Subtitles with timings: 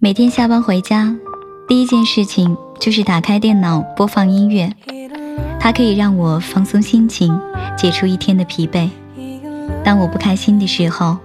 [0.00, 1.12] 每天下班回家，
[1.66, 4.72] 第一件事情就是打开电脑播放音乐，
[5.58, 7.36] 它可以让我放松心情，
[7.76, 8.88] 解除一天的疲惫。
[9.84, 11.18] 当我不开心的时候，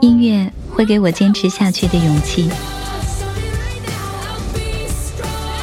[0.00, 2.50] 音乐会给我坚持下去的勇气。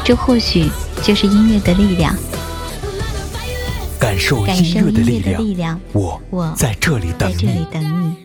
[0.05, 0.69] 这或许
[1.03, 2.15] 就是音乐的力量。
[3.99, 8.25] 感受音乐的力量，我我在这里等你。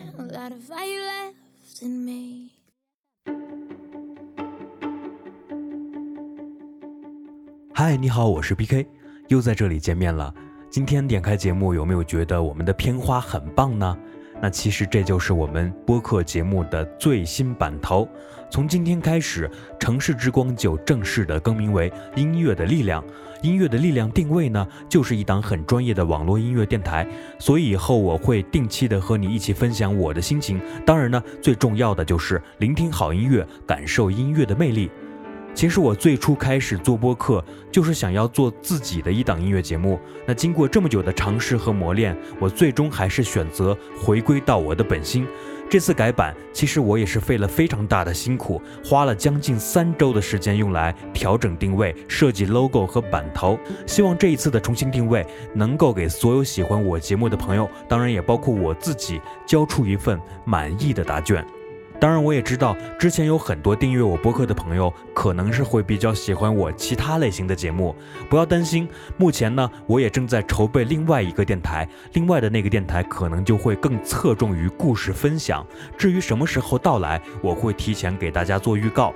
[7.83, 8.85] 嗨，你好，我是 PK，
[9.29, 10.31] 又在这里见面了。
[10.69, 13.97] 今天点开节目，有没有觉得我们的片花很棒呢？
[14.39, 18.07] 那其实这就是我们播客节目的最新版头。
[18.51, 19.49] 从今天开始，
[19.79, 23.03] 城市之光就正式的更名为音乐的力量。
[23.41, 27.07] 音乐的力量定位呢，就是一档很专业的网络音乐电台。
[27.39, 30.61] 所以以后我会定期的和你一起分享我的心情。
[30.85, 34.91] 当然呢，最重要的就是聆听好音乐，感受音乐的魅力。
[35.53, 39.99] 其实我最初开始做播客，就是想要做自己的一档音乐节目。
[40.25, 45.27] 那经过这么久的尝试和磨练，我最终还是选择回归到我的本心。
[45.69, 53.57] 这次改版，其实我也是费了非常大的辛苦，花了将近三周的时间用来调整定位、设计 logo 和版头。
[53.85, 61.45] 希望这一次的重新定位，能够给所有喜欢我节目的朋友，当然也包括我自己，交出一份满意的答卷。
[62.01, 67.95] 当然，我也知道之前有很多订阅我播客的朋友，可能是会比较喜欢我其他类型的节目。
[68.27, 75.63] 不要担心，目前呢，我也正在筹备另外一个电台，另外的那个电台可能就会更侧重于故事分享。
[75.95, 79.13] 至于什么时候到来，我会提前给大家做预告。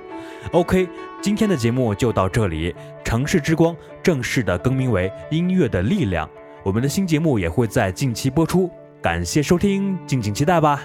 [0.52, 0.88] OK，
[1.20, 2.72] 今天的节目就到这里。
[3.02, 6.30] 城市之光正式的更名为音乐的力量，
[6.62, 8.70] 我们的新节目也会在近期播出。
[9.02, 10.80] 感谢收听，敬请期待吧。